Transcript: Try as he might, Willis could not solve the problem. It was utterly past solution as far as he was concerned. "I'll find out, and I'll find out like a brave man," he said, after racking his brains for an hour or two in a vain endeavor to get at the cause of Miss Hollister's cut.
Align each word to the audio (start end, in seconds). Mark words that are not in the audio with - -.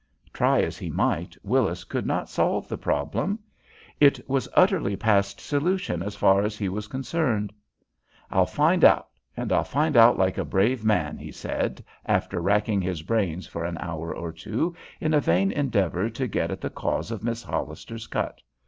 Try 0.33 0.63
as 0.63 0.79
he 0.79 0.89
might, 0.89 1.37
Willis 1.43 1.83
could 1.83 2.07
not 2.07 2.27
solve 2.27 2.67
the 2.67 2.75
problem. 2.75 3.37
It 3.99 4.19
was 4.27 4.49
utterly 4.55 4.95
past 4.95 5.39
solution 5.39 6.01
as 6.01 6.15
far 6.15 6.41
as 6.41 6.57
he 6.57 6.69
was 6.69 6.87
concerned. 6.87 7.53
"I'll 8.31 8.47
find 8.47 8.83
out, 8.83 9.09
and 9.37 9.51
I'll 9.53 9.63
find 9.63 9.95
out 9.95 10.17
like 10.17 10.39
a 10.39 10.43
brave 10.43 10.83
man," 10.83 11.17
he 11.19 11.31
said, 11.31 11.83
after 12.03 12.41
racking 12.41 12.81
his 12.81 13.03
brains 13.03 13.45
for 13.45 13.63
an 13.63 13.77
hour 13.77 14.11
or 14.11 14.31
two 14.31 14.75
in 14.99 15.13
a 15.13 15.19
vain 15.21 15.51
endeavor 15.51 16.09
to 16.09 16.27
get 16.27 16.49
at 16.49 16.61
the 16.61 16.71
cause 16.71 17.11
of 17.11 17.23
Miss 17.23 17.43
Hollister's 17.43 18.07
cut. 18.07 18.41